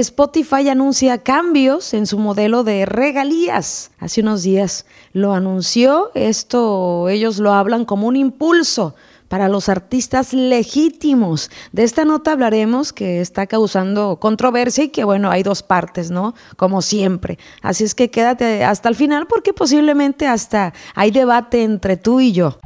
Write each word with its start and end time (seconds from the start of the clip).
Spotify 0.00 0.68
anuncia 0.68 1.18
cambios 1.18 1.94
en 1.94 2.06
su 2.06 2.18
modelo 2.18 2.64
de 2.64 2.86
regalías. 2.86 3.90
Hace 3.98 4.20
unos 4.20 4.42
días 4.42 4.86
lo 5.12 5.32
anunció, 5.32 6.10
esto 6.14 7.08
ellos 7.08 7.38
lo 7.38 7.52
hablan 7.52 7.84
como 7.84 8.06
un 8.06 8.16
impulso 8.16 8.94
para 9.28 9.48
los 9.48 9.68
artistas 9.68 10.32
legítimos. 10.32 11.50
De 11.72 11.84
esta 11.84 12.04
nota 12.04 12.32
hablaremos 12.32 12.92
que 12.92 13.20
está 13.20 13.46
causando 13.46 14.18
controversia 14.20 14.84
y 14.84 14.88
que 14.88 15.04
bueno, 15.04 15.30
hay 15.30 15.42
dos 15.42 15.62
partes, 15.62 16.10
¿no? 16.10 16.34
Como 16.56 16.82
siempre. 16.82 17.38
Así 17.62 17.84
es 17.84 17.94
que 17.94 18.10
quédate 18.10 18.64
hasta 18.64 18.88
el 18.88 18.94
final 18.94 19.26
porque 19.26 19.52
posiblemente 19.52 20.26
hasta 20.26 20.72
hay 20.94 21.10
debate 21.10 21.62
entre 21.62 21.96
tú 21.96 22.20
y 22.20 22.32
yo. 22.32 22.58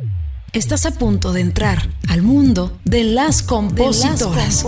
Estás 0.53 0.85
a 0.85 0.91
punto 0.91 1.33
de 1.33 1.41
entrar 1.41 1.89
al 2.09 2.21
mundo 2.21 2.79
de 2.85 3.05
las 3.05 3.43
compositoras. 3.43 4.62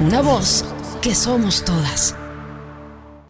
Una 0.00 0.20
voz 0.20 0.64
que 1.00 1.14
somos 1.14 1.64
todas. 1.64 2.16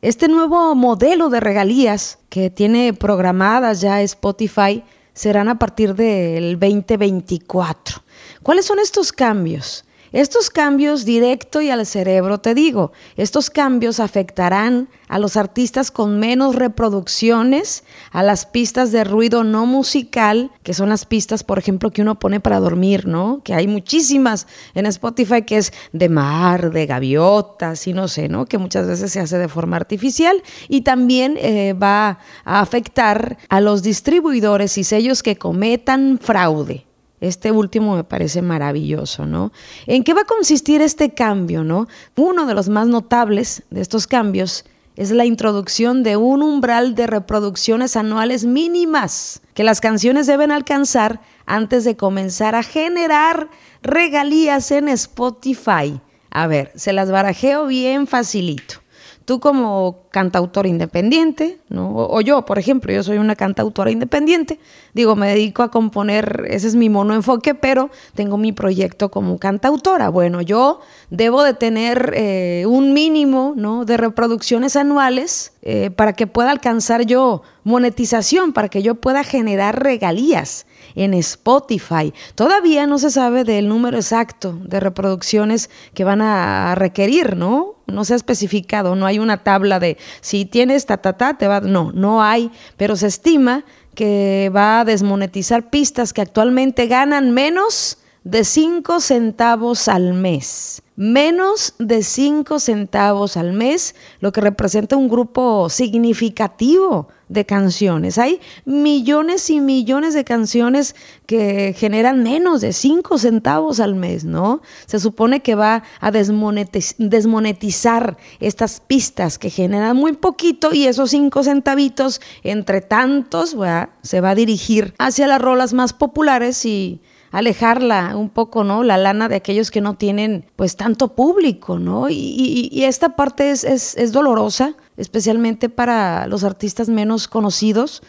Este 0.01 0.29
nuevo 0.29 0.75
modelo 0.75 1.29
de 1.29 1.41
regalías 1.41 2.19
que 2.29 2.51
tiene 2.51 2.95
programadas 2.95 3.81
ya 3.81 4.01
Spotify 4.03 4.85
serán 5.13 5.49
a 5.49 5.59
partir 5.59 5.95
del 5.95 6.59
2024. 6.59 8.03
¿Cuáles 8.43 8.65
son 8.65 8.79
estos 8.79 9.13
cambios? 9.13 9.85
Estos 10.13 10.51
cambios 10.51 11.05
directo 11.05 11.61
y 11.61 11.71
al 11.71 11.85
cerebro, 11.85 12.39
te 12.39 12.55
digo, 12.55 12.93
estos 13.17 13.51
cambios 13.51 14.01
afectarán 14.01 14.89
a 15.09 15.19
los 15.19 15.37
artistas 15.37 15.91
con 15.91 16.19
menos 16.19 16.55
reproducciones, 16.55 17.85
a 18.11 18.23
las 18.23 18.47
pistas 18.47 18.93
de 18.93 19.05
ruido 19.05 19.45
no 19.45 19.67
musical, 19.67 20.51
que 20.63 20.75
son 20.75 20.89
las 20.89 21.05
pistas, 21.05 21.45
por 21.45 21.59
ejemplo, 21.59 21.91
que 21.91 22.03
uno 22.03 22.19
pone 22.19 22.41
para 22.41 22.61
dormir, 22.61 23.07
¿no? 23.07 23.43
Que 23.43 23.55
hay 23.55 23.67
muchísimas 23.67 24.47
en 24.75 24.87
Spotify 24.87 25.43
que 25.43 25.59
es 25.59 25.73
de 25.93 26.09
mar, 26.09 26.71
de 26.73 26.87
gaviotas 26.87 27.87
y 27.87 27.93
no 27.93 28.09
sé, 28.09 28.29
¿no? 28.29 28.47
Que 28.47 28.59
muchas 28.59 28.87
veces 28.87 29.13
se 29.13 29.21
hace 29.21 29.39
de 29.39 29.49
forma 29.49 29.77
artificial 29.77 30.43
y 30.69 30.83
también 30.83 31.37
eh, 31.39 31.75
va 31.75 32.19
a 32.45 32.61
afectar 32.61 33.39
a 33.49 33.61
los 33.61 33.83
distribuidores 33.83 34.79
y 34.79 34.85
sellos 34.85 35.23
que 35.23 35.37
cometan 35.37 36.19
fraude. 36.19 36.88
Este 37.21 37.51
último 37.51 37.97
me 37.97 38.05
parece 38.05 38.43
maravilloso, 38.43 39.27
¿no? 39.27 39.53
¿En 39.87 40.05
qué 40.05 40.15
va 40.15 40.23
a 40.23 40.27
consistir 40.27 40.81
este 40.83 41.15
cambio, 41.15 41.65
no? 41.65 41.89
Uno 42.17 42.47
de 42.47 42.55
los 42.55 42.69
más 42.69 42.87
notables 42.87 43.63
de 43.71 43.81
estos 43.81 44.07
cambios 44.07 44.65
es 44.97 45.11
la 45.11 45.25
introducción 45.25 46.03
de 46.03 46.17
un 46.17 46.43
umbral 46.43 46.95
de 46.95 47.07
reproducciones 47.07 47.97
anuales 47.97 48.45
mínimas 48.45 49.43
que 49.55 49.63
las 49.63 49.81
canciones 49.81 50.27
deben 50.27 50.51
alcanzar 50.51 51.21
antes 51.47 51.85
de 51.85 51.97
comenzar 51.97 52.55
a 52.55 52.63
generar 52.63 53.49
regalías 53.83 54.71
en 54.73 54.89
Spotify. 54.89 56.01
A 56.31 56.47
ver, 56.47 56.73
se 56.75 56.93
las 56.93 57.11
barajeo 57.11 57.67
bien 57.67 58.07
facilito 58.07 58.81
tú 59.29 59.41
como 59.41 60.05
cantautora 60.11 60.71
independiente, 60.71 61.59
¿no? 61.69 61.95
o, 61.95 62.19
yo, 62.23 62.47
por 62.47 62.59
ejemplo, 62.59 62.91
yo 62.91 63.03
soy 63.03 63.19
una 63.19 63.37
cantautora 63.37 63.91
independiente, 63.91 64.59
digo, 64.95 65.17
me 65.17 65.29
dedico 65.29 65.63
a 65.63 65.71
componer, 65.71 66.47
ese 66.49 66.67
es 66.67 66.75
mi 66.75 66.89
mono 66.89 67.13
enfoque, 67.13 67.55
pero 67.55 67.91
tengo 68.15 68.39
mi 68.39 68.53
proyecto 68.53 69.11
como 69.11 69.37
cantautora. 69.39 70.09
Bueno, 70.09 70.41
yo 70.41 70.81
debo 71.11 71.43
de 71.43 71.53
tener 71.53 72.15
eh, 72.17 72.65
un 72.67 72.95
mínimo 72.95 73.53
¿no? 73.55 73.85
de 73.85 73.99
reproducciones 73.99 74.77
anuales 74.77 75.53
eh, 75.61 75.91
para 75.91 76.15
que 76.15 76.27
pueda 76.27 76.51
alcanzar 76.51 77.05
yo 77.05 77.43
monetización, 77.65 78.55
para 78.55 78.71
que 78.71 78.83
yo 78.83 78.95
pueda 78.95 79.25
generar 79.25 79.83
regalías 79.83 80.65
en 80.95 81.15
Spotify. 81.15 82.13
Todavía 82.35 82.87
no 82.87 82.99
se 82.99 83.11
sabe 83.11 83.45
del 83.45 83.69
número 83.69 83.97
exacto 83.97 84.59
de 84.63 84.81
reproducciones 84.81 85.71
que 85.95 86.05
van 86.05 86.23
a 86.23 86.75
requerir, 86.75 87.37
¿no? 87.37 87.77
No 87.87 88.05
se 88.05 88.13
ha 88.13 88.17
especificado, 88.17 88.95
no 88.95 89.07
hay 89.07 89.19
una 89.19 89.43
tabla 89.43 89.79
de 89.81 89.97
si 90.21 90.45
tienes 90.45 90.87
ta, 90.87 90.99
ta, 90.99 91.15
ta, 91.15 91.39
te 91.39 91.49
va. 91.49 91.61
No, 91.61 91.93
no 91.93 92.23
hay, 92.23 92.51
pero 92.77 92.97
se 92.97 93.07
estima 93.07 93.65
que 93.95 94.51
va 94.55 94.81
a 94.81 94.85
desmonetizar 94.85 95.71
pistas 95.71 96.13
que 96.13 96.21
actualmente 96.21 96.87
ganan 96.87 97.33
menos 97.33 97.99
de 98.25 98.45
5 98.45 99.01
centavos 99.01 99.89
al 99.89 100.15
mes 100.15 100.83
menos 100.99 101.75
de 101.79 102.03
5 102.03 102.59
centavos 102.59 103.37
al 103.37 103.53
mes, 103.53 103.95
lo 104.19 104.33
que 104.33 104.41
representa 104.41 104.97
un 104.97 105.09
grupo 105.09 105.71
significativo 105.71 107.07
de 107.29 107.47
canciones. 107.47 108.19
Hay 108.19 108.41
millones 108.65 109.49
y 109.49 109.61
millones 109.61 110.15
de 110.15 110.25
canciones 110.25 110.97
que 111.27 111.73
generan 111.79 112.25
menos 112.25 112.63
de 112.63 112.73
5 112.73 113.17
centavos 113.17 113.79
al 113.79 113.95
mes, 113.95 114.25
¿no? 114.25 114.61
Se 114.87 114.99
supone 114.99 115.41
que 115.41 115.55
va 115.55 115.85
a 116.01 116.11
desmonetizar 116.11 118.17
estas 118.41 118.81
pistas 118.81 119.39
que 119.39 119.51
generan 119.51 119.97
muy 119.97 120.15
poquito 120.15 120.75
y 120.75 120.87
esos 120.87 121.11
5 121.11 121.45
centavitos 121.45 122.21
entre 122.43 122.81
tantos 122.81 123.57
se 124.03 124.21
va 124.21 124.31
a 124.31 124.35
dirigir 124.35 124.95
hacia 124.99 125.29
las 125.29 125.41
rolas 125.41 125.75
más 125.75 125.93
populares 125.93 126.65
y 126.65 127.01
alejarla 127.31 128.17
un 128.17 128.31
poco, 128.31 128.65
¿no? 128.65 128.83
La 128.83 128.97
lana 128.97 129.29
de 129.29 129.37
aquellos 129.37 129.71
que 129.71 129.81
no 129.81 129.95
tienen 129.95 130.47
pues 130.57 130.77
tanto 130.77 131.15
público, 131.15 131.79
¿no? 131.79 132.09
Y, 132.09 132.85
esta 132.85 133.17
parte 133.17 133.51
es, 133.51 134.13
dolorosa, 134.13 134.75
especialmente 134.97 135.69
para 135.69 136.27
los 136.27 136.45
artistas 136.45 136.89
menos 136.89 137.29
conocidos. 137.29 138.03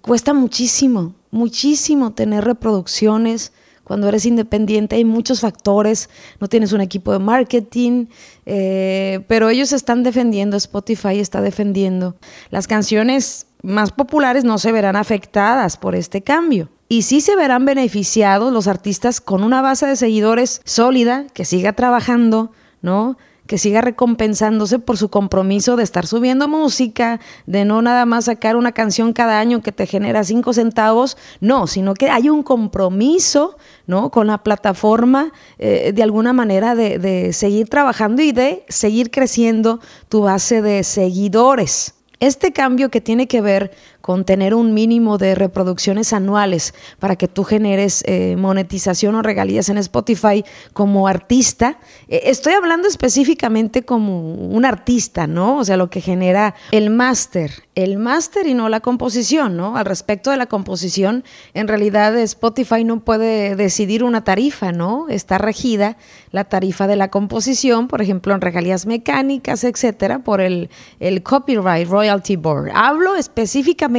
Cuesta 0.00 0.32
muchísimo, 0.32 1.14
muchísimo 1.30 2.12
tener 2.12 2.44
reproducciones. 2.44 3.52
Cuando 3.84 4.08
eres 4.08 4.24
independiente 4.24 4.96
hay 4.96 5.04
muchos 5.04 5.40
factores, 5.40 6.08
no 6.40 6.48
tienes 6.48 6.72
un 6.72 6.80
equipo 6.80 7.12
de 7.12 7.18
marketing, 7.18 8.06
eh, 8.46 9.22
pero 9.28 9.50
ellos 9.50 9.74
están 9.74 10.02
defendiendo, 10.02 10.56
Spotify 10.56 11.20
está 11.20 11.42
defendiendo. 11.42 12.16
Las 12.48 12.66
canciones 12.66 13.46
más 13.62 13.92
populares 13.92 14.44
no 14.44 14.56
se 14.56 14.72
verán 14.72 14.96
afectadas 14.96 15.76
por 15.76 15.94
este 15.94 16.22
cambio. 16.22 16.70
Y 16.94 17.02
sí 17.02 17.20
se 17.20 17.34
verán 17.34 17.64
beneficiados 17.64 18.52
los 18.52 18.68
artistas 18.68 19.20
con 19.20 19.42
una 19.42 19.60
base 19.60 19.84
de 19.84 19.96
seguidores 19.96 20.60
sólida, 20.64 21.26
que 21.34 21.44
siga 21.44 21.72
trabajando, 21.72 22.52
¿no? 22.82 23.18
que 23.48 23.58
siga 23.58 23.80
recompensándose 23.80 24.78
por 24.78 24.96
su 24.96 25.08
compromiso 25.08 25.74
de 25.74 25.82
estar 25.82 26.06
subiendo 26.06 26.46
música, 26.46 27.18
de 27.46 27.64
no 27.64 27.82
nada 27.82 28.06
más 28.06 28.26
sacar 28.26 28.54
una 28.54 28.70
canción 28.70 29.12
cada 29.12 29.40
año 29.40 29.60
que 29.60 29.72
te 29.72 29.88
genera 29.88 30.22
cinco 30.22 30.52
centavos, 30.52 31.16
no, 31.40 31.66
sino 31.66 31.94
que 31.94 32.10
hay 32.10 32.28
un 32.28 32.44
compromiso 32.44 33.56
¿no? 33.88 34.12
con 34.12 34.28
la 34.28 34.44
plataforma 34.44 35.32
eh, 35.58 35.90
de 35.92 36.02
alguna 36.04 36.32
manera 36.32 36.76
de, 36.76 37.00
de 37.00 37.32
seguir 37.32 37.68
trabajando 37.68 38.22
y 38.22 38.30
de 38.30 38.64
seguir 38.68 39.10
creciendo 39.10 39.80
tu 40.08 40.20
base 40.20 40.62
de 40.62 40.84
seguidores. 40.84 41.94
Este 42.20 42.52
cambio 42.52 42.88
que 42.88 43.00
tiene 43.00 43.26
que 43.26 43.40
ver 43.40 43.72
con 44.04 44.26
tener 44.26 44.52
un 44.52 44.74
mínimo 44.74 45.16
de 45.16 45.34
reproducciones 45.34 46.12
anuales 46.12 46.74
para 46.98 47.16
que 47.16 47.26
tú 47.26 47.42
generes 47.42 48.04
eh, 48.06 48.36
monetización 48.36 49.14
o 49.14 49.22
regalías 49.22 49.70
en 49.70 49.78
Spotify 49.78 50.44
como 50.74 51.08
artista. 51.08 51.78
Eh, 52.08 52.24
estoy 52.26 52.52
hablando 52.52 52.86
específicamente 52.86 53.82
como 53.82 54.34
un 54.34 54.66
artista, 54.66 55.26
¿no? 55.26 55.56
O 55.56 55.64
sea, 55.64 55.78
lo 55.78 55.88
que 55.88 56.02
genera 56.02 56.54
el 56.70 56.90
máster, 56.90 57.62
el 57.74 57.96
máster 57.96 58.46
y 58.46 58.52
no 58.52 58.68
la 58.68 58.80
composición, 58.80 59.56
¿no? 59.56 59.74
Al 59.74 59.86
respecto 59.86 60.30
de 60.30 60.36
la 60.36 60.44
composición, 60.44 61.24
en 61.54 61.66
realidad 61.66 62.14
Spotify 62.18 62.84
no 62.84 63.00
puede 63.00 63.56
decidir 63.56 64.04
una 64.04 64.22
tarifa, 64.22 64.70
¿no? 64.70 65.06
Está 65.08 65.38
regida 65.38 65.96
la 66.30 66.44
tarifa 66.44 66.86
de 66.86 66.96
la 66.96 67.08
composición, 67.08 67.88
por 67.88 68.02
ejemplo, 68.02 68.34
en 68.34 68.42
regalías 68.42 68.84
mecánicas, 68.84 69.64
etcétera, 69.64 70.18
por 70.18 70.42
el, 70.42 70.68
el 71.00 71.22
Copyright 71.22 71.88
Royalty 71.88 72.36
Board. 72.36 72.70
Hablo 72.74 73.16
específicamente 73.16 73.93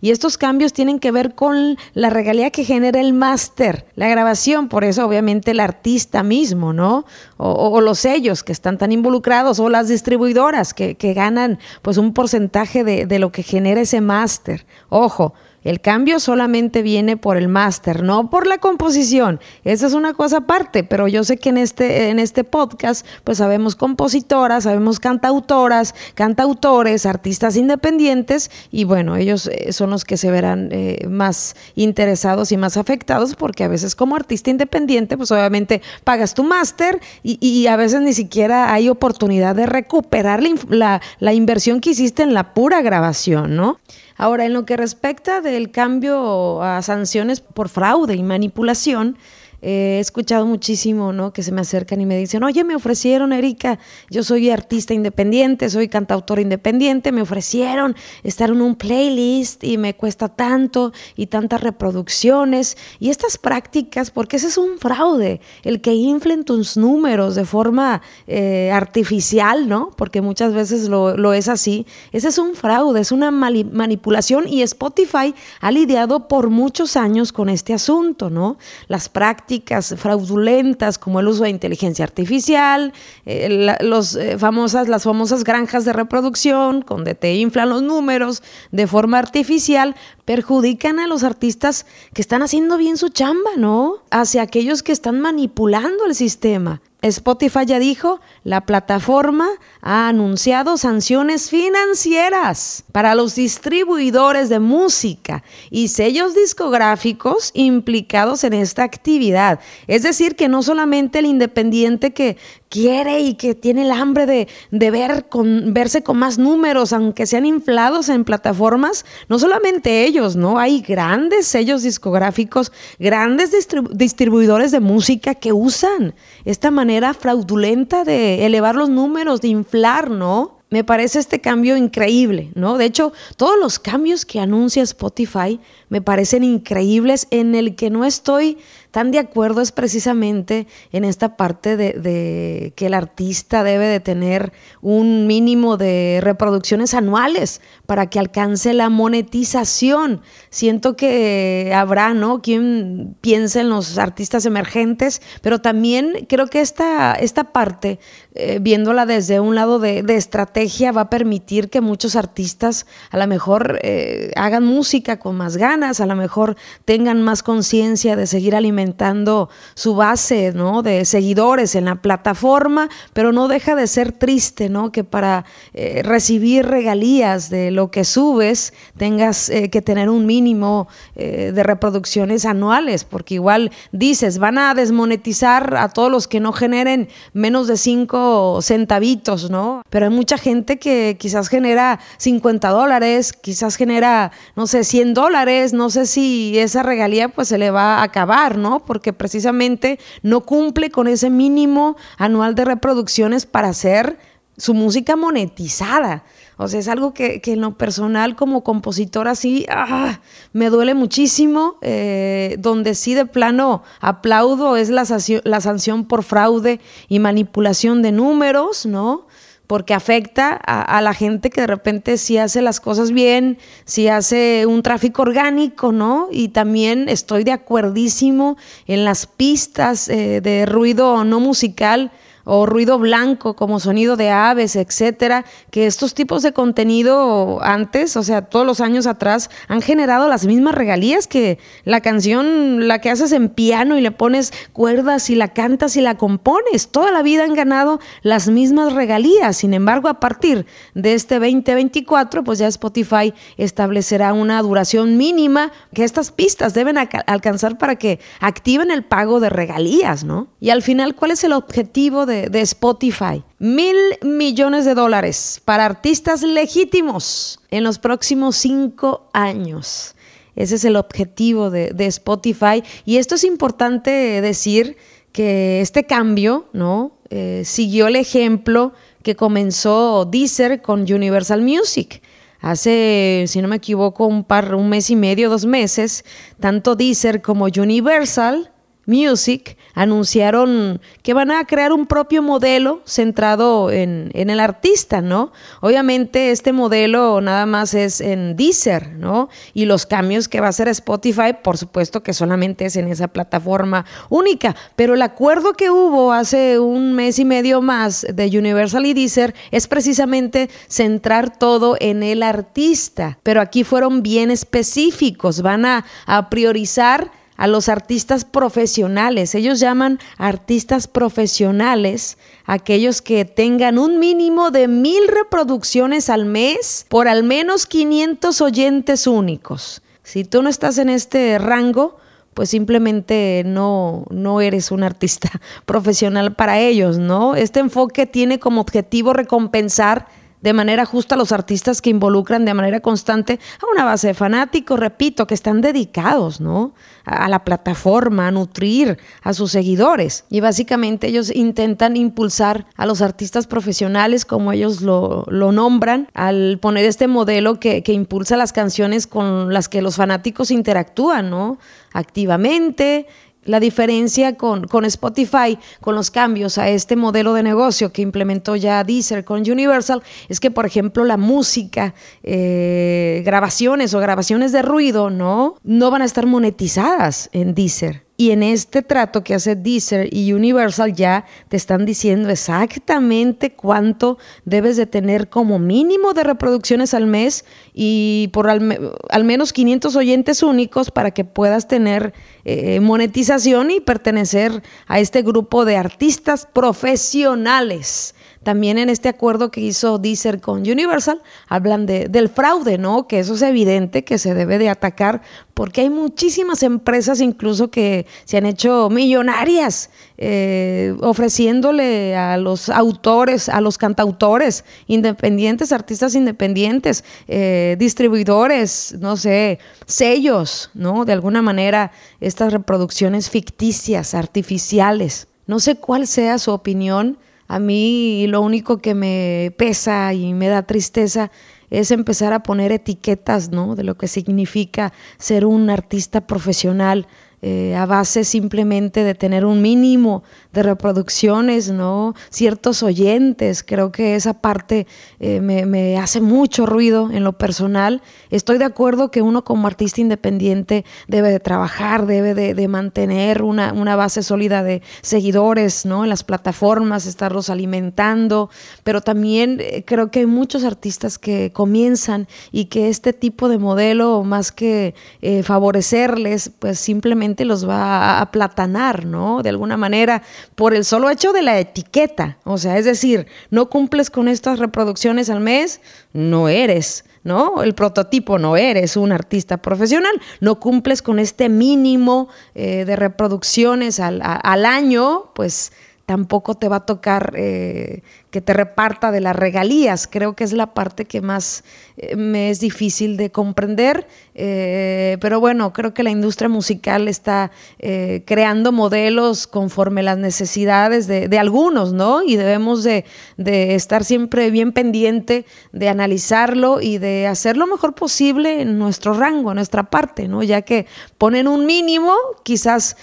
y 0.00 0.10
estos 0.10 0.36
cambios 0.36 0.72
tienen 0.72 0.98
que 0.98 1.10
ver 1.10 1.34
con 1.34 1.76
la 1.94 2.10
regalía 2.10 2.50
que 2.50 2.64
genera 2.64 3.00
el 3.00 3.12
máster, 3.12 3.86
la 3.96 4.08
grabación, 4.08 4.68
por 4.68 4.84
eso 4.84 5.06
obviamente 5.06 5.52
el 5.52 5.60
artista 5.60 6.22
mismo, 6.22 6.72
¿no? 6.72 7.04
O, 7.36 7.80
los 7.80 8.00
sellos 8.00 8.42
que 8.42 8.52
están 8.52 8.78
tan 8.78 8.92
involucrados 8.92 9.58
o 9.58 9.68
las 9.68 9.88
distribuidoras 9.88 10.74
que, 10.74 10.96
ganan 11.12 11.58
pues 11.82 11.98
un 11.98 12.14
porcentaje 12.14 12.84
de, 12.84 13.06
de 13.06 13.18
lo 13.18 13.32
que 13.32 13.42
genera 13.42 13.80
ese 13.80 14.00
máster. 14.00 14.64
Ojo, 14.88 15.34
el 15.64 15.80
cambio 15.80 16.18
solamente 16.20 16.82
viene 16.82 17.16
por 17.16 17.36
el 17.36 17.48
máster, 17.48 18.02
no 18.02 18.30
por 18.30 18.46
la 18.46 18.58
composición. 18.58 19.40
Esa 19.64 19.86
es 19.86 19.92
una 19.94 20.14
cosa 20.14 20.38
aparte, 20.38 20.84
pero 20.84 21.08
yo 21.08 21.24
sé 21.24 21.36
que 21.36 21.50
en 21.50 21.58
este, 21.58 22.08
en 22.10 22.18
este 22.18 22.44
podcast 22.44 23.06
pues 23.24 23.38
sabemos 23.38 23.76
compositoras, 23.76 24.64
sabemos 24.64 24.98
cantautoras, 24.98 25.94
cantautores, 26.14 27.06
artistas 27.06 27.56
independientes 27.56 28.50
y 28.70 28.84
bueno, 28.84 29.16
ellos 29.16 29.46
eh, 29.46 29.72
son 29.72 29.90
los 29.90 30.04
que 30.04 30.16
se 30.16 30.30
verán 30.30 30.68
eh, 30.72 31.06
más 31.08 31.54
interesados 31.74 32.52
y 32.52 32.56
más 32.56 32.76
afectados 32.76 33.34
porque 33.34 33.64
a 33.64 33.68
veces 33.68 33.94
como 33.94 34.16
artista 34.16 34.50
independiente 34.50 35.16
pues 35.16 35.30
obviamente 35.30 35.82
pagas 36.04 36.34
tu 36.34 36.44
máster 36.44 37.00
y, 37.22 37.52
a 37.62 37.76
veces 37.76 38.00
ni 38.00 38.12
siquiera 38.12 38.72
hay 38.72 38.88
oportunidad 38.88 39.54
de 39.54 39.66
recuperar 39.66 40.42
la, 40.68 41.00
la 41.20 41.32
inversión 41.32 41.80
que 41.80 41.90
hiciste 41.90 42.22
en 42.22 42.34
la 42.34 42.54
pura 42.54 42.82
grabación, 42.82 43.56
¿no? 43.56 43.78
Ahora, 44.16 44.46
en 44.46 44.52
lo 44.52 44.64
que 44.64 44.76
respecta 44.76 45.40
del 45.40 45.70
cambio 45.70 46.62
a 46.62 46.82
sanciones 46.82 47.40
por 47.40 47.68
fraude 47.68 48.14
y 48.14 48.22
manipulación, 48.22 49.16
he 49.62 50.00
escuchado 50.00 50.44
muchísimo, 50.44 51.12
¿no? 51.12 51.32
Que 51.32 51.44
se 51.44 51.52
me 51.52 51.60
acercan 51.60 52.00
y 52.00 52.06
me 52.06 52.18
dicen, 52.18 52.42
oye, 52.42 52.64
me 52.64 52.74
ofrecieron, 52.74 53.32
Erika, 53.32 53.78
yo 54.10 54.24
soy 54.24 54.50
artista 54.50 54.92
independiente, 54.92 55.70
soy 55.70 55.88
cantautor 55.88 56.40
independiente, 56.40 57.12
me 57.12 57.22
ofrecieron 57.22 57.94
estar 58.24 58.50
en 58.50 58.60
un 58.60 58.74
playlist 58.74 59.62
y 59.62 59.78
me 59.78 59.94
cuesta 59.94 60.28
tanto 60.28 60.92
y 61.14 61.28
tantas 61.28 61.60
reproducciones. 61.60 62.76
Y 62.98 63.10
estas 63.10 63.38
prácticas, 63.38 64.10
porque 64.10 64.36
ese 64.36 64.48
es 64.48 64.58
un 64.58 64.78
fraude, 64.78 65.40
el 65.62 65.80
que 65.80 65.94
inflen 65.94 66.44
tus 66.44 66.76
números 66.76 67.36
de 67.36 67.44
forma 67.44 68.02
eh, 68.26 68.72
artificial, 68.72 69.68
¿no? 69.68 69.92
Porque 69.96 70.20
muchas 70.20 70.54
veces 70.54 70.88
lo, 70.88 71.16
lo, 71.16 71.32
es 71.34 71.48
así. 71.48 71.86
Ese 72.10 72.28
es 72.28 72.38
un 72.38 72.56
fraude, 72.56 73.00
es 73.00 73.12
una 73.12 73.30
manipulación 73.30 74.48
y 74.48 74.62
Spotify 74.62 75.34
ha 75.60 75.70
lidiado 75.70 76.26
por 76.26 76.50
muchos 76.50 76.96
años 76.96 77.32
con 77.32 77.48
este 77.48 77.74
asunto, 77.74 78.28
¿no? 78.28 78.56
Las 78.88 79.08
prácticas 79.08 79.51
fraudulentas 79.60 80.98
como 80.98 81.20
el 81.20 81.28
uso 81.28 81.44
de 81.44 81.50
inteligencia 81.50 82.04
artificial, 82.04 82.92
eh, 83.26 83.76
eh, 83.78 84.38
famosas, 84.38 84.88
las 84.88 85.04
famosas 85.04 85.44
granjas 85.44 85.84
de 85.84 85.92
reproducción, 85.92 86.84
donde 86.88 87.14
te 87.14 87.34
inflan 87.34 87.68
los 87.68 87.82
números 87.82 88.42
de 88.70 88.86
forma 88.86 89.18
artificial, 89.18 89.94
perjudican 90.24 90.98
a 90.98 91.06
los 91.06 91.24
artistas 91.24 91.86
que 92.14 92.22
están 92.22 92.42
haciendo 92.42 92.78
bien 92.78 92.96
su 92.96 93.08
chamba, 93.08 93.50
¿no? 93.56 93.96
Hacia 94.10 94.42
aquellos 94.42 94.82
que 94.82 94.92
están 94.92 95.20
manipulando 95.20 96.06
el 96.06 96.14
sistema. 96.14 96.80
Spotify 97.02 97.66
ya 97.66 97.80
dijo, 97.80 98.20
la 98.44 98.60
plataforma 98.60 99.48
ha 99.80 100.06
anunciado 100.06 100.76
sanciones 100.76 101.50
financieras 101.50 102.84
para 102.92 103.16
los 103.16 103.34
distribuidores 103.34 104.48
de 104.48 104.60
música 104.60 105.42
y 105.68 105.88
sellos 105.88 106.34
discográficos 106.34 107.50
implicados 107.54 108.44
en 108.44 108.52
esta 108.52 108.84
actividad. 108.84 109.58
Es 109.88 110.04
decir, 110.04 110.36
que 110.36 110.48
no 110.48 110.62
solamente 110.62 111.18
el 111.18 111.26
independiente 111.26 112.12
que 112.12 112.36
quiere 112.72 113.20
y 113.20 113.34
que 113.34 113.54
tiene 113.54 113.82
el 113.82 113.92
hambre 113.92 114.48
de, 114.70 114.90
ver 114.90 115.26
con, 115.28 115.74
verse 115.74 116.02
con 116.02 116.16
más 116.16 116.38
números, 116.38 116.94
aunque 116.94 117.26
sean 117.26 117.44
inflados 117.44 118.08
en 118.08 118.24
plataformas, 118.24 119.04
no 119.28 119.38
solamente 119.38 120.04
ellos, 120.04 120.36
¿no? 120.36 120.58
Hay 120.58 120.80
grandes 120.80 121.46
sellos 121.46 121.82
discográficos, 121.82 122.72
grandes 122.98 123.50
distribuidores 123.92 124.72
de 124.72 124.80
música 124.80 125.34
que 125.34 125.52
usan 125.52 126.14
esta 126.46 126.70
manera 126.70 127.12
fraudulenta 127.12 128.04
de 128.04 128.46
elevar 128.46 128.74
los 128.74 128.88
números, 128.88 129.42
de 129.42 129.48
inflar, 129.48 130.08
¿no? 130.08 130.62
Me 130.70 130.82
parece 130.82 131.18
este 131.18 131.42
cambio 131.42 131.76
increíble, 131.76 132.50
¿no? 132.54 132.78
De 132.78 132.86
hecho, 132.86 133.12
todos 133.36 133.58
los 133.60 133.78
cambios 133.78 134.24
que 134.24 134.40
anuncia 134.40 134.82
Spotify 134.82 135.60
me 135.92 136.00
parecen 136.00 136.42
increíbles 136.42 137.26
en 137.30 137.54
el 137.54 137.74
que 137.74 137.90
no 137.90 138.06
estoy 138.06 138.56
tan 138.92 139.10
de 139.10 139.18
acuerdo 139.18 139.62
es 139.62 139.72
precisamente 139.72 140.66
en 140.92 141.04
esta 141.04 141.36
parte 141.36 141.76
de, 141.76 142.72
que 142.76 142.86
el 142.86 142.94
artista 142.94 143.64
debe 143.64 143.86
de 143.86 144.00
tener 144.00 144.52
un 144.82 145.26
mínimo 145.26 145.78
de 145.78 146.20
reproducciones 146.22 146.92
anuales 146.92 147.62
para 147.86 148.08
que 148.08 148.18
alcance 148.18 148.74
la 148.74 148.90
monetización. 148.90 150.20
Siento 150.50 150.94
que 150.94 151.72
habrá, 151.74 152.12
¿no? 152.12 152.42
Quien 152.42 153.16
piense 153.22 153.60
en 153.60 153.70
los 153.70 153.96
artistas 153.96 154.44
emergentes, 154.44 155.22
pero 155.40 155.60
también 155.60 156.26
creo 156.28 156.46
que 156.46 156.60
esta, 156.60 157.14
esta 157.14 157.44
parte, 157.44 157.98
eh, 158.34 158.58
viéndola 158.60 159.06
desde 159.06 159.40
un 159.40 159.54
lado 159.54 159.78
de, 159.78 160.04
estrategia, 160.12 160.92
va 160.92 161.02
a 161.02 161.10
permitir 161.10 161.70
que 161.70 161.80
muchos 161.80 162.14
artistas 162.14 162.86
a 163.10 163.16
lo 163.16 163.26
mejor 163.26 163.78
eh, 163.82 164.32
hagan 164.36 164.64
música 164.64 165.18
con 165.18 165.36
más 165.36 165.56
ganas, 165.56 165.81
a 165.82 166.06
lo 166.06 166.14
mejor 166.14 166.56
tengan 166.84 167.22
más 167.22 167.42
conciencia 167.42 168.16
de 168.16 168.26
seguir 168.26 168.54
alimentando 168.54 169.48
su 169.74 169.94
base 169.94 170.52
¿no? 170.54 170.82
de 170.82 171.04
seguidores 171.04 171.74
en 171.74 171.86
la 171.86 171.96
plataforma, 171.96 172.88
pero 173.12 173.32
no 173.32 173.48
deja 173.48 173.74
de 173.74 173.86
ser 173.86 174.12
triste 174.12 174.68
¿no? 174.68 174.92
que 174.92 175.04
para 175.04 175.44
eh, 175.74 176.02
recibir 176.04 176.66
regalías 176.66 177.50
de 177.50 177.70
lo 177.70 177.90
que 177.90 178.04
subes 178.04 178.72
tengas 178.96 179.48
eh, 179.48 179.70
que 179.70 179.82
tener 179.82 180.08
un 180.08 180.26
mínimo 180.26 180.88
eh, 181.16 181.52
de 181.54 181.62
reproducciones 181.62 182.44
anuales, 182.44 183.04
porque 183.04 183.34
igual 183.34 183.72
dices, 183.90 184.38
van 184.38 184.58
a 184.58 184.74
desmonetizar 184.74 185.76
a 185.76 185.88
todos 185.88 186.10
los 186.10 186.28
que 186.28 186.40
no 186.40 186.52
generen 186.52 187.08
menos 187.32 187.66
de 187.66 187.76
5 187.76 188.60
centavitos, 188.62 189.50
¿no? 189.50 189.82
Pero 189.90 190.06
hay 190.06 190.12
mucha 190.12 190.38
gente 190.38 190.78
que 190.78 191.16
quizás 191.18 191.48
genera 191.48 191.98
50 192.18 192.68
dólares, 192.70 193.32
quizás 193.32 193.76
genera, 193.76 194.32
no 194.56 194.66
sé, 194.66 194.84
100 194.84 195.14
dólares, 195.14 195.71
no 195.72 195.90
sé 195.90 196.06
si 196.06 196.58
esa 196.58 196.82
regalía 196.82 197.28
pues 197.28 197.48
se 197.48 197.58
le 197.58 197.70
va 197.70 197.98
a 197.98 198.02
acabar, 198.02 198.58
¿no? 198.58 198.84
Porque 198.84 199.12
precisamente 199.12 199.98
no 200.22 200.42
cumple 200.42 200.90
con 200.90 201.08
ese 201.08 201.30
mínimo 201.30 201.96
anual 202.16 202.54
de 202.54 202.64
reproducciones 202.64 203.46
para 203.46 203.68
hacer 203.68 204.18
su 204.56 204.74
música 204.74 205.16
monetizada. 205.16 206.24
O 206.58 206.68
sea, 206.68 206.78
es 206.78 206.88
algo 206.88 207.12
que, 207.14 207.40
en 207.44 207.60
lo 207.60 207.76
personal 207.76 208.36
como 208.36 208.62
compositor 208.62 209.26
así 209.26 209.66
ah, 209.68 210.20
me 210.52 210.70
duele 210.70 210.94
muchísimo. 210.94 211.76
Eh, 211.80 212.56
donde 212.58 212.94
sí 212.94 213.14
de 213.14 213.26
plano 213.26 213.82
aplaudo 214.00 214.76
es 214.76 214.90
la, 214.90 215.04
la 215.44 215.60
sanción 215.60 216.04
por 216.04 216.22
fraude 216.22 216.80
y 217.08 217.18
manipulación 217.18 218.02
de 218.02 218.12
números, 218.12 218.86
¿no? 218.86 219.26
Porque 219.72 219.94
afecta 219.94 220.50
a, 220.52 221.00
la 221.00 221.14
gente 221.14 221.48
que 221.48 221.62
de 221.62 221.66
repente 221.66 222.18
sí 222.18 222.36
hace 222.36 222.60
las 222.60 222.78
cosas 222.78 223.10
bien, 223.10 223.56
sí 223.86 224.06
hace 224.06 224.66
un 224.66 224.82
tráfico 224.82 225.22
orgánico, 225.22 225.92
¿no? 225.92 226.28
Y 226.30 226.48
también 226.48 227.08
estoy 227.08 227.42
de 227.42 227.52
acuerdísimo 227.52 228.58
en 228.86 229.06
las 229.06 229.26
pistas 229.26 230.10
eh, 230.10 230.42
de 230.42 230.66
ruido 230.66 231.24
no 231.24 231.40
musical 231.40 232.10
o 232.44 232.66
ruido 232.66 232.98
blanco 232.98 233.54
como 233.54 233.80
sonido 233.80 234.16
de 234.16 234.30
aves, 234.30 234.76
etcétera, 234.76 235.44
que 235.70 235.86
estos 235.86 236.14
tipos 236.14 236.42
de 236.42 236.52
contenido 236.52 237.60
antes, 237.62 238.16
o 238.16 238.22
sea, 238.22 238.42
todos 238.42 238.66
los 238.66 238.80
años 238.80 239.06
atrás, 239.06 239.50
han 239.68 239.82
generado 239.82 240.28
las 240.28 240.46
mismas 240.46 240.74
regalías 240.74 241.26
que 241.26 241.58
la 241.84 242.00
canción, 242.00 242.88
la 242.88 243.00
que 243.00 243.10
haces 243.10 243.32
en 243.32 243.48
piano 243.48 243.96
y 243.96 244.00
le 244.00 244.10
pones 244.10 244.52
cuerdas 244.72 245.30
y 245.30 245.34
la 245.34 245.48
cantas 245.48 245.96
y 245.96 246.00
la 246.00 246.16
compones. 246.16 246.88
Toda 246.88 247.10
la 247.10 247.22
vida 247.22 247.44
han 247.44 247.54
ganado 247.54 248.00
las 248.22 248.48
mismas 248.48 248.92
regalías. 248.92 249.56
Sin 249.56 249.74
embargo, 249.74 250.08
a 250.08 250.20
partir 250.20 250.66
de 250.94 251.14
este 251.14 251.36
2024, 251.36 252.44
pues 252.44 252.58
ya 252.58 252.66
Spotify 252.66 253.34
establecerá 253.56 254.32
una 254.32 254.60
duración 254.62 255.16
mínima 255.16 255.72
que 255.94 256.04
estas 256.04 256.30
pistas 256.30 256.74
deben 256.74 256.98
alcanzar 256.98 257.78
para 257.78 257.96
que 257.96 258.20
activen 258.40 258.90
el 258.90 259.04
pago 259.04 259.40
de 259.40 259.50
regalías, 259.50 260.24
¿no? 260.24 260.48
Y 260.60 260.70
al 260.70 260.82
final, 260.82 261.14
¿cuál 261.14 261.32
es 261.32 261.44
el 261.44 261.52
objetivo 261.52 262.26
de 262.26 262.31
de, 262.32 262.60
Spotify. 262.62 263.42
Mil 263.58 263.96
millones 264.22 264.84
de 264.84 264.94
dólares 264.94 265.60
para 265.64 265.84
artistas 265.84 266.42
legítimos 266.42 267.60
en 267.70 267.84
los 267.84 267.98
próximos 267.98 268.56
cinco 268.56 269.28
años. 269.32 270.14
Ese 270.56 270.76
es 270.76 270.84
el 270.84 270.96
objetivo 270.96 271.70
de, 271.70 272.06
Spotify. 272.06 272.82
Y 273.04 273.18
esto 273.18 273.34
es 273.36 273.44
importante 273.44 274.10
decir 274.40 274.96
que 275.32 275.80
este 275.80 276.04
cambio, 276.04 276.68
¿no? 276.72 277.12
Eh, 277.30 277.62
siguió 277.64 278.08
el 278.08 278.16
ejemplo 278.16 278.92
que 279.22 279.36
comenzó 279.36 280.24
Deezer 280.24 280.82
con 280.82 281.00
Universal 281.02 281.62
Music. 281.62 282.20
Hace, 282.60 283.44
si 283.48 283.60
no 283.60 283.68
me 283.68 283.76
equivoco, 283.76 284.26
un 284.26 284.44
par, 284.44 284.74
un 284.74 284.88
mes 284.88 285.10
y 285.10 285.16
medio, 285.16 285.50
dos 285.50 285.64
meses, 285.64 286.24
tanto 286.60 286.94
Deezer 286.94 287.42
como 287.42 287.64
Universal 287.64 288.71
Music 289.06 289.76
anunciaron 289.94 291.00
que 291.22 291.34
van 291.34 291.50
a 291.50 291.64
crear 291.64 291.92
un 291.92 292.06
propio 292.06 292.42
modelo 292.42 293.02
centrado 293.04 293.90
en, 293.90 294.30
el 294.34 294.60
artista, 294.60 295.20
¿no? 295.20 295.52
Obviamente 295.80 296.50
este 296.50 296.72
modelo 296.72 297.40
nada 297.40 297.66
más 297.66 297.94
es 297.94 298.20
en 298.20 298.56
Deezer, 298.56 299.12
¿no? 299.14 299.48
Y 299.74 299.84
los 299.84 300.06
cambios 300.06 300.48
que 300.48 300.60
va 300.60 300.66
a 300.66 300.70
hacer 300.70 300.88
Spotify, 300.88 301.54
por 301.62 301.78
supuesto 301.78 302.22
que 302.22 302.32
solamente 302.32 302.86
es 302.86 302.96
en 302.96 303.08
esa 303.08 303.28
plataforma 303.28 304.04
única, 304.28 304.74
pero 304.96 305.14
el 305.14 305.22
acuerdo 305.22 305.74
que 305.74 305.90
hubo 305.90 306.32
hace 306.32 306.78
un 306.78 307.12
mes 307.12 307.38
y 307.38 307.44
medio 307.44 307.82
más 307.82 308.26
de 308.32 308.46
Universal 308.58 309.06
y 309.06 309.14
Deezer 309.14 309.54
es 309.70 309.86
precisamente 309.86 310.70
centrar 310.88 311.56
todo 311.56 311.96
en 312.00 312.22
el 312.22 312.42
artista, 312.42 313.38
pero 313.42 313.60
aquí 313.60 313.84
fueron 313.84 314.22
bien 314.22 314.50
específicos, 314.50 315.62
van 315.62 315.84
a, 315.86 316.04
a 316.26 316.48
priorizar 316.50 317.41
a 317.62 317.68
los 317.68 317.88
artistas 317.88 318.44
profesionales. 318.44 319.54
Ellos 319.54 319.78
llaman 319.78 320.18
artistas 320.36 321.06
profesionales 321.06 322.36
aquellos 322.66 323.22
que 323.22 323.44
tengan 323.44 324.00
un 324.00 324.18
mínimo 324.18 324.72
de 324.72 324.88
mil 324.88 325.28
reproducciones 325.28 326.28
al 326.28 326.44
mes 326.44 327.06
por 327.08 327.28
al 327.28 327.44
menos 327.44 327.86
500 327.86 328.60
oyentes 328.62 329.28
únicos. 329.28 330.02
Si 330.24 330.42
tú 330.42 330.60
no 330.60 330.68
estás 330.68 330.98
en 330.98 331.08
este 331.08 331.56
rango, 331.58 332.16
pues 332.52 332.70
simplemente 332.70 333.62
no, 333.64 334.24
no 334.30 334.60
eres 334.60 334.90
un 334.90 335.04
artista 335.04 335.48
profesional 335.86 336.56
para 336.56 336.80
ellos, 336.80 337.18
¿no? 337.18 337.54
Este 337.54 337.78
enfoque 337.78 338.26
tiene 338.26 338.58
como 338.58 338.80
objetivo 338.80 339.34
recompensar 339.34 340.26
de 340.62 340.72
manera 340.72 341.04
justa 341.04 341.34
a 341.34 341.38
los 341.38 341.52
artistas 341.52 342.00
que 342.00 342.10
involucran 342.10 342.64
de 342.64 342.74
manera 342.74 343.00
constante 343.00 343.60
a 343.80 343.92
una 343.92 344.04
base 344.04 344.28
de 344.28 344.34
fanáticos, 344.34 344.98
repito, 344.98 345.46
que 345.46 345.54
están 345.54 345.80
dedicados, 345.80 346.60
¿no? 346.60 346.94
A, 347.24 347.48
la 347.48 347.64
plataforma, 347.64 348.48
a 348.48 348.50
nutrir 348.50 349.18
a 349.42 349.52
sus 349.52 349.72
seguidores. 349.72 350.44
Y 350.48 350.60
básicamente 350.60 351.26
ellos 351.26 351.54
intentan 351.54 352.16
impulsar 352.16 352.86
a 352.96 353.06
los 353.06 353.20
artistas 353.22 353.66
profesionales, 353.66 354.44
como 354.44 354.72
ellos 354.72 355.02
lo, 355.02 355.44
nombran, 355.50 356.28
al 356.34 356.78
poner 356.80 357.04
este 357.04 357.26
modelo 357.26 357.78
que, 357.78 358.02
que 358.02 358.12
impulsa 358.12 358.56
las 358.56 358.72
canciones 358.72 359.26
con 359.26 359.72
las 359.72 359.88
que 359.88 360.02
los 360.02 360.16
fanáticos 360.16 360.70
interactúan, 360.70 361.50
¿no? 361.50 361.78
Activamente, 362.12 363.26
la 363.64 363.80
diferencia 363.80 364.56
con, 364.56 364.86
con, 364.86 365.04
Spotify, 365.04 365.78
con 366.00 366.14
los 366.14 366.30
cambios 366.30 366.78
a 366.78 366.88
este 366.88 367.16
modelo 367.16 367.54
de 367.54 367.62
negocio 367.62 368.12
que 368.12 368.22
implementó 368.22 368.76
ya 368.76 369.04
Deezer 369.04 369.44
con 369.44 369.60
Universal, 369.60 370.22
es 370.48 370.60
que, 370.60 370.70
por 370.70 370.86
ejemplo, 370.86 371.24
la 371.24 371.36
música, 371.36 372.14
eh, 372.42 373.42
grabaciones 373.44 374.14
o 374.14 374.20
grabaciones 374.20 374.72
de 374.72 374.82
ruido, 374.82 375.30
¿no? 375.30 375.76
No 375.84 376.10
van 376.10 376.22
a 376.22 376.24
estar 376.24 376.46
monetizadas 376.46 377.48
en 377.52 377.74
Deezer. 377.74 378.21
Y 378.36 378.50
en 378.50 378.62
este 378.62 379.02
trato 379.02 379.44
que 379.44 379.54
hace 379.54 379.76
Deezer 379.76 380.34
y 380.34 380.52
Universal 380.52 381.14
ya 381.14 381.44
te 381.68 381.76
están 381.76 382.06
diciendo 382.06 382.48
exactamente 382.48 383.74
cuánto 383.74 384.38
debes 384.64 384.96
de 384.96 385.06
tener 385.06 385.48
como 385.48 385.78
mínimo 385.78 386.32
de 386.32 386.42
reproducciones 386.42 387.14
al 387.14 387.26
mes 387.26 387.64
y 387.92 388.48
por 388.52 388.70
al, 388.70 389.44
menos 389.44 389.72
500 389.72 390.16
oyentes 390.16 390.62
únicos 390.62 391.10
para 391.10 391.30
que 391.30 391.44
puedas 391.44 391.88
tener 391.88 392.32
eh, 392.64 393.00
monetización 393.00 393.90
y 393.90 394.00
pertenecer 394.00 394.82
a 395.06 395.20
este 395.20 395.42
grupo 395.42 395.84
de 395.84 395.96
artistas 395.96 396.66
profesionales. 396.72 398.34
También 398.62 398.98
en 398.98 399.08
este 399.08 399.28
acuerdo 399.28 399.70
que 399.70 399.80
hizo 399.80 400.18
Deezer 400.18 400.60
con 400.60 400.80
Universal, 400.80 401.42
hablan 401.68 402.06
de, 402.06 402.28
del 402.28 402.48
fraude, 402.48 402.96
¿no? 402.96 403.26
Que 403.26 403.40
eso 403.40 403.54
es 403.54 403.62
evidente 403.62 404.24
que 404.24 404.38
se 404.38 404.54
debe 404.54 404.78
de 404.78 404.88
atacar 404.88 405.42
porque 405.74 406.02
hay 406.02 406.10
muchísimas 406.10 406.82
empresas 406.82 407.40
incluso 407.40 407.90
que 407.90 408.26
se 408.44 408.58
han 408.58 408.66
hecho 408.66 409.08
millonarias 409.10 410.10
eh, 410.38 411.14
ofreciéndole 411.20 412.36
a 412.36 412.56
los 412.56 412.88
autores, 412.88 413.68
a 413.68 413.80
los 413.80 413.98
cantautores 413.98 414.84
independientes, 415.06 415.92
artistas 415.92 416.34
independientes, 416.34 417.24
eh, 417.48 417.96
distribuidores, 417.98 419.16
no 419.18 419.36
sé, 419.36 419.78
sellos, 420.06 420.90
¿no? 420.94 421.24
De 421.24 421.32
alguna 421.32 421.62
manera, 421.62 422.12
estas 422.40 422.72
reproducciones 422.72 423.50
ficticias, 423.50 424.34
artificiales. 424.34 425.48
No 425.66 425.80
sé 425.80 425.96
cuál 425.96 426.26
sea 426.26 426.58
su 426.58 426.70
opinión 426.72 427.38
a 427.72 427.78
mí 427.78 428.46
lo 428.48 428.60
único 428.60 428.98
que 428.98 429.14
me 429.14 429.72
pesa 429.78 430.34
y 430.34 430.52
me 430.52 430.68
da 430.68 430.82
tristeza 430.82 431.50
es 431.88 432.10
empezar 432.10 432.52
a 432.52 432.62
poner 432.62 432.92
etiquetas, 432.92 433.70
¿no? 433.70 433.96
De 433.96 434.04
lo 434.04 434.18
que 434.18 434.28
significa 434.28 435.14
ser 435.38 435.64
un 435.64 435.88
artista 435.88 436.46
profesional 436.46 437.26
eh, 437.64 437.94
a 437.94 438.06
base 438.06 438.42
simplemente 438.42 439.22
de 439.22 439.36
tener 439.36 439.64
un 439.64 439.82
mínimo 439.82 440.42
de 440.72 440.82
reproducciones, 440.82 441.90
¿no? 441.92 442.34
Ciertos 442.50 443.04
oyentes, 443.04 443.84
creo 443.84 444.10
que 444.10 444.34
esa 444.34 444.54
parte 444.54 445.06
eh, 445.38 445.60
me, 445.60 446.18
hace 446.18 446.40
mucho 446.40 446.86
ruido 446.86 447.30
en 447.30 447.44
lo 447.44 447.52
personal. 447.52 448.20
Estoy 448.50 448.78
de 448.78 448.84
acuerdo 448.84 449.30
que 449.30 449.42
uno 449.42 449.62
como 449.62 449.86
artista 449.86 450.20
independiente 450.20 451.04
debe 451.28 451.50
de 451.50 451.60
trabajar, 451.60 452.26
debe 452.26 452.54
de, 452.54 452.88
mantener 452.88 453.62
una, 453.62 453.92
una, 453.92 454.16
base 454.16 454.42
sólida 454.42 454.82
de 454.82 455.00
seguidores, 455.20 456.04
¿no? 456.04 456.24
En 456.24 456.30
las 456.30 456.42
plataformas, 456.42 457.26
estarlos 457.26 457.70
alimentando, 457.70 458.70
pero 459.04 459.20
también 459.20 459.78
eh, 459.80 460.02
creo 460.04 460.32
que 460.32 460.40
hay 460.40 460.46
muchos 460.46 460.82
artistas 460.82 461.38
que 461.38 461.70
comienzan 461.72 462.48
y 462.72 462.86
que 462.86 463.08
este 463.08 463.32
tipo 463.32 463.68
de 463.68 463.78
modelo, 463.78 464.42
más 464.42 464.72
que 464.72 465.14
favorecerles, 465.62 466.72
pues 466.80 466.98
simplemente 466.98 467.51
los 467.64 467.88
va 467.88 468.36
a 468.36 468.40
aplatanar, 468.40 469.24
¿no? 469.24 469.62
De 469.62 469.70
alguna 469.70 469.96
manera, 469.96 470.42
por 470.74 470.94
el 470.94 471.04
solo 471.04 471.30
hecho 471.30 471.52
de 471.52 471.62
la 471.62 471.78
etiqueta. 471.78 472.58
O 472.64 472.78
sea, 472.78 472.98
es 472.98 473.04
decir, 473.04 473.46
no 473.70 473.88
cumples 473.88 474.30
con 474.30 474.48
estas 474.48 474.78
reproducciones 474.78 475.50
al 475.50 475.60
mes, 475.60 476.00
no 476.32 476.68
eres. 476.68 477.24
¿no? 477.44 477.82
El 477.82 477.94
prototipo 477.94 478.58
no 478.58 478.76
eres 478.76 479.16
un 479.16 479.32
artista 479.32 479.78
profesional, 479.78 480.32
no 480.60 480.78
cumples 480.78 481.22
con 481.22 481.38
este 481.38 481.68
mínimo 481.68 482.48
eh, 482.74 483.04
de 483.04 483.16
reproducciones 483.16 484.20
al, 484.20 484.40
año, 484.84 485.50
pues 485.54 485.92
tampoco 486.26 486.76
te 486.76 486.88
va 486.88 486.96
a 486.96 487.06
tocar 487.06 487.52
eh, 487.56 488.22
que 488.52 488.60
te 488.60 488.74
reparta 488.74 489.32
de 489.32 489.40
las 489.40 489.56
regalías. 489.56 490.28
Creo 490.30 490.54
que 490.54 490.62
es 490.62 490.74
la 490.74 490.92
parte 490.92 491.24
que 491.24 491.40
más 491.40 491.84
eh, 492.18 492.36
me 492.36 492.68
es 492.68 492.80
difícil 492.80 493.38
de 493.38 493.50
comprender. 493.50 494.28
Eh, 494.54 495.38
pero 495.40 495.58
bueno, 495.58 495.94
creo 495.94 496.12
que 496.12 496.22
la 496.22 496.28
industria 496.28 496.68
musical 496.68 497.28
está 497.28 497.70
eh, 497.98 498.42
creando 498.44 498.92
modelos 498.92 499.66
conforme 499.66 500.22
las 500.22 500.36
necesidades 500.36 501.26
de, 501.26 501.58
algunos, 501.58 502.12
¿no? 502.12 502.42
Y 502.42 502.56
debemos 502.56 503.04
de, 503.04 503.24
estar 503.56 504.22
siempre 504.22 504.70
bien 504.70 504.92
pendiente 504.92 505.64
de 505.92 506.10
analizarlo 506.10 507.00
y 507.00 507.16
de 507.16 507.46
hacer 507.46 507.78
lo 507.78 507.86
mejor 507.86 508.14
posible 508.14 508.82
en 508.82 508.98
nuestro 508.98 509.32
rango, 509.32 509.70
en 509.70 509.76
nuestra 509.76 510.10
parte, 510.10 510.46
¿no? 510.46 510.62
Ya 510.62 510.82
que 510.82 511.06
ponen 511.38 511.68
un 511.68 511.86
mínimo, 511.86 512.34
quizás 512.64 513.16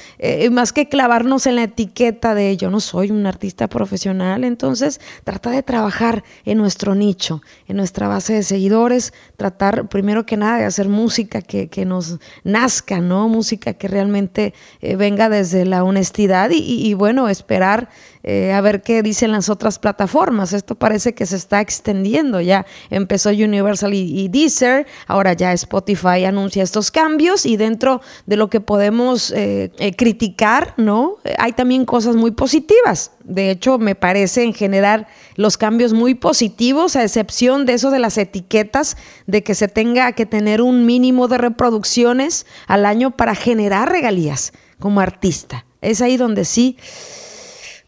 más 0.52 0.74
que 0.74 0.90
clavarnos 0.90 1.46
en 1.46 1.58
la 1.58 1.64
etiqueta 1.64 2.34
de 2.34 2.58
yo 2.58 2.72
no 2.72 2.80
soy 2.80 3.12
un 3.12 3.28
artista 3.28 3.68
profesional, 3.68 4.44
entonces 4.44 5.00
trata 5.24 5.50
de 5.52 5.64
trabajar 5.64 6.24
en 6.46 6.58
nuestro 6.58 6.96
nicho, 6.96 7.42
en 7.68 7.78
nuestra 7.78 8.08
base 8.08 8.34
de 8.34 8.44
seguidores, 8.44 9.14
tratar 9.38 9.90
primero 9.90 10.26
que 10.26 10.38
nada 10.38 10.58
de 10.58 10.66
hacer 10.66 10.90
música 10.90 11.42
que, 11.42 11.70
nos 11.86 12.20
nazca, 12.44 13.00
¿no? 13.00 13.30
Música 13.30 13.74
que 13.74 13.88
realmente 13.88 14.54
eh, 14.82 14.96
venga 14.96 15.30
desde 15.30 15.66
la 15.66 15.84
honestidad 15.84 16.50
y, 16.52 16.94
bueno, 16.94 17.30
esperar 17.30 17.90
eh, 18.24 18.52
a 18.54 18.62
ver 18.62 18.82
qué 18.82 19.02
dicen 19.02 19.32
las 19.32 19.50
otras 19.50 19.80
plataformas. 19.80 20.54
Esto 20.54 20.76
parece 20.76 21.14
que 21.14 21.26
se 21.26 21.36
está 21.36 21.62
extendiendo. 21.62 22.42
Ya 22.42 22.66
empezó 22.90 23.30
Universal 23.30 23.94
y, 23.94 24.28
Deezer, 24.28 24.88
ahora 25.08 25.34
ya 25.34 25.54
Spotify 25.54 26.26
anuncia 26.26 26.64
estos 26.64 26.92
cambios 26.92 27.46
y 27.46 27.58
dentro 27.58 28.02
de 28.26 28.36
lo 28.36 28.50
que 28.50 28.60
podemos 28.60 29.32
eh, 29.36 29.72
criticar, 29.98 30.74
¿no? 30.78 31.18
Hay 31.38 31.54
también 31.54 31.86
cosas 31.86 32.16
muy 32.16 32.32
positivas. 32.32 33.12
De 33.24 33.52
hecho, 33.52 33.78
me 33.78 33.96
parece 33.96 34.44
en 34.44 34.54
general 34.54 35.08
los 35.36 35.58
cambios 35.58 35.94
muy 35.94 36.16
positivos, 36.16 36.96
a 36.96 37.04
excepción 37.04 37.66
de 37.66 37.74
eso 37.74 37.92
de 37.92 38.00
las 38.00 38.18
etiquetas, 38.18 38.98
de 39.28 39.44
que 39.44 39.56
se 39.56 39.68
tenga 39.68 40.12
que 40.14 40.26
tener 40.26 40.62
un 40.62 40.86
mínimo 40.86 41.28
de 41.28 41.38
reproducciones 41.38 42.46
al 42.68 42.86
año 42.86 43.12
para 43.12 43.36
generar 43.36 43.90
regalías 43.92 44.52
como 44.80 45.00
artista. 45.00 45.66
Es 45.82 46.02
ahí 46.02 46.18
donde 46.18 46.44
sí 46.44 46.78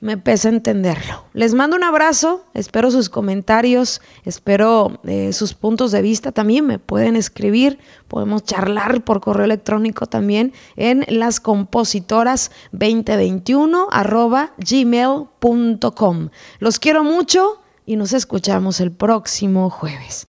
me 0.01 0.17
pesa 0.17 0.50
entenderlo. 0.50 1.24
Les 1.34 1.53
mando 1.53 1.77
un 1.77 1.84
abrazo, 1.84 2.43
espero 2.53 2.91
sus 2.91 3.10
comentarios, 3.10 4.01
espero 4.25 5.00
eh, 5.05 5.31
sus 5.31 5.53
puntos 5.53 5.91
de 5.91 6.01
vista 6.01 6.31
también, 6.31 6.65
me 6.65 6.79
pueden 6.79 7.15
escribir, 7.15 7.77
podemos 8.08 8.43
charlar 8.43 9.03
por 9.03 9.22
correo 9.22 9.46
electrónico 9.46 10.08
también 10.08 10.53
en 10.75 11.03
lascompositoras2021 11.03 13.86
arroba 13.91 14.53
gmail.com. 14.58 16.29
Los 16.60 16.79
quiero 16.79 17.03
mucho 17.03 17.62
y 17.86 17.96
nos 17.96 18.13
escuchamos 18.13 18.79
el 18.79 18.91
próximo 18.91 19.70
jueves. 19.70 20.31